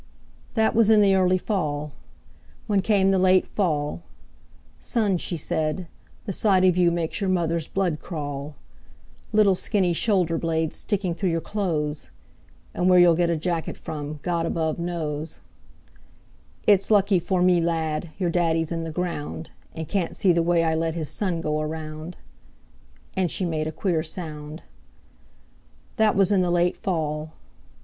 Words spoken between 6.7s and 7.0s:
you